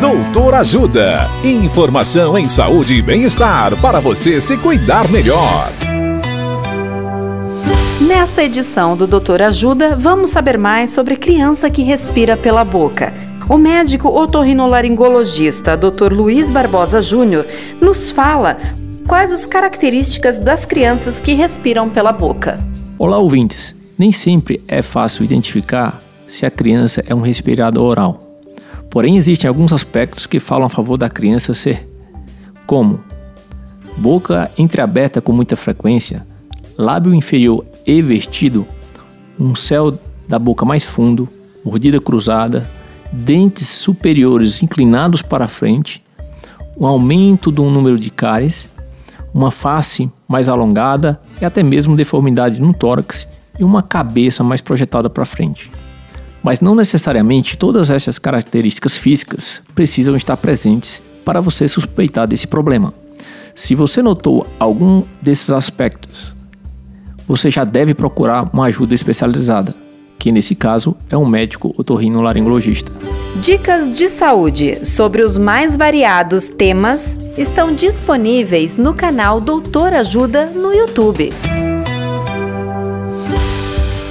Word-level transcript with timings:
Doutor 0.00 0.54
Ajuda. 0.54 1.28
Informação 1.42 2.38
em 2.38 2.48
saúde 2.48 2.94
e 2.94 3.02
bem-estar 3.02 3.76
para 3.80 3.98
você 3.98 4.40
se 4.40 4.56
cuidar 4.56 5.10
melhor. 5.10 5.72
Nesta 8.06 8.44
edição 8.44 8.96
do 8.96 9.08
Doutor 9.08 9.42
Ajuda, 9.42 9.96
vamos 9.96 10.30
saber 10.30 10.56
mais 10.56 10.90
sobre 10.90 11.16
criança 11.16 11.68
que 11.68 11.82
respira 11.82 12.36
pela 12.36 12.64
boca. 12.64 13.12
O 13.48 13.58
médico 13.58 14.08
otorrinolaringologista 14.08 15.76
Dr. 15.76 16.12
Luiz 16.12 16.48
Barbosa 16.48 17.02
Júnior 17.02 17.44
nos 17.80 18.12
fala 18.12 18.56
quais 19.04 19.32
as 19.32 19.46
características 19.46 20.38
das 20.38 20.64
crianças 20.64 21.18
que 21.18 21.34
respiram 21.34 21.90
pela 21.90 22.12
boca. 22.12 22.60
Olá, 22.96 23.18
ouvintes. 23.18 23.74
Nem 23.98 24.12
sempre 24.12 24.62
é 24.68 24.80
fácil 24.80 25.24
identificar 25.24 26.00
se 26.28 26.46
a 26.46 26.50
criança 26.52 27.02
é 27.04 27.12
um 27.12 27.20
respirador 27.20 27.84
oral. 27.84 28.27
Porém, 28.90 29.16
existem 29.16 29.48
alguns 29.48 29.72
aspectos 29.72 30.26
que 30.26 30.40
falam 30.40 30.66
a 30.66 30.70
favor 30.70 30.96
da 30.96 31.10
criança 31.10 31.54
ser 31.54 31.88
como 32.66 33.00
boca 33.96 34.50
entreaberta 34.56 35.20
com 35.20 35.32
muita 35.32 35.56
frequência, 35.56 36.26
lábio 36.76 37.14
inferior 37.14 37.64
evertido, 37.86 38.66
um 39.38 39.54
céu 39.54 39.98
da 40.28 40.38
boca 40.38 40.64
mais 40.64 40.84
fundo, 40.84 41.28
mordida 41.64 42.00
cruzada, 42.00 42.68
dentes 43.12 43.68
superiores 43.68 44.62
inclinados 44.62 45.22
para 45.22 45.48
frente, 45.48 46.02
um 46.78 46.86
aumento 46.86 47.50
do 47.50 47.64
número 47.64 47.98
de 47.98 48.10
cáries, 48.10 48.68
uma 49.34 49.50
face 49.50 50.10
mais 50.28 50.48
alongada 50.48 51.20
e 51.40 51.44
até 51.44 51.62
mesmo 51.62 51.96
deformidade 51.96 52.60
no 52.60 52.72
tórax 52.72 53.26
e 53.58 53.64
uma 53.64 53.82
cabeça 53.82 54.44
mais 54.44 54.60
projetada 54.60 55.10
para 55.10 55.24
frente. 55.24 55.70
Mas 56.42 56.60
não 56.60 56.74
necessariamente 56.74 57.56
todas 57.56 57.90
essas 57.90 58.18
características 58.18 58.96
físicas 58.96 59.60
precisam 59.74 60.16
estar 60.16 60.36
presentes 60.36 61.02
para 61.24 61.40
você 61.40 61.68
suspeitar 61.68 62.26
desse 62.26 62.46
problema. 62.46 62.94
Se 63.54 63.74
você 63.74 64.00
notou 64.00 64.46
algum 64.58 65.02
desses 65.20 65.50
aspectos, 65.50 66.32
você 67.26 67.50
já 67.50 67.64
deve 67.64 67.92
procurar 67.92 68.48
uma 68.52 68.66
ajuda 68.66 68.94
especializada, 68.94 69.74
que 70.18 70.32
nesse 70.32 70.54
caso 70.54 70.96
é 71.10 71.16
um 71.16 71.26
médico 71.26 71.74
otorrinolaringologista. 71.76 72.90
Dicas 73.36 73.90
de 73.90 74.08
saúde 74.08 74.86
sobre 74.86 75.22
os 75.22 75.36
mais 75.36 75.76
variados 75.76 76.48
temas 76.48 77.16
estão 77.36 77.74
disponíveis 77.74 78.78
no 78.78 78.94
canal 78.94 79.40
Doutor 79.40 79.92
Ajuda 79.92 80.46
no 80.46 80.72
YouTube. 80.72 81.32